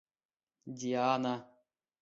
[0.77, 1.35] Диана